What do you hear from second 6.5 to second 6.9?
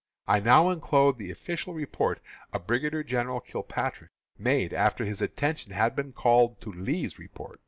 to